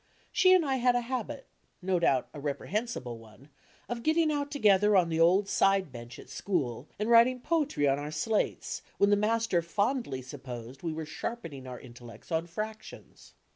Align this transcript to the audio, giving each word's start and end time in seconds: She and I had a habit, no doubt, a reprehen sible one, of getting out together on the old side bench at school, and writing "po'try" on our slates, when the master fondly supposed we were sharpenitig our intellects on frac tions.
She 0.31 0.51
and 0.51 0.65
I 0.65 0.77
had 0.77 0.95
a 0.95 1.01
habit, 1.01 1.45
no 1.79 1.99
doubt, 1.99 2.27
a 2.33 2.39
reprehen 2.41 2.85
sible 2.85 3.17
one, 3.19 3.49
of 3.87 4.01
getting 4.01 4.31
out 4.31 4.49
together 4.49 4.95
on 4.95 5.09
the 5.09 5.19
old 5.19 5.47
side 5.47 5.91
bench 5.91 6.17
at 6.17 6.27
school, 6.27 6.89
and 6.97 7.07
writing 7.07 7.39
"po'try" 7.39 7.87
on 7.87 7.99
our 7.99 8.09
slates, 8.09 8.81
when 8.97 9.11
the 9.11 9.15
master 9.15 9.61
fondly 9.61 10.23
supposed 10.23 10.81
we 10.81 10.91
were 10.91 11.05
sharpenitig 11.05 11.67
our 11.67 11.79
intellects 11.79 12.31
on 12.31 12.47
frac 12.47 12.81
tions. 12.81 13.35